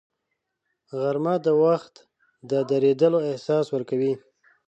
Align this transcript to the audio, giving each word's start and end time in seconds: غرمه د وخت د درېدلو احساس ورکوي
غرمه 0.99 1.35
د 1.45 1.47
وخت 1.63 1.93
د 2.49 2.51
درېدلو 2.69 3.19
احساس 3.29 3.65
ورکوي 3.71 4.13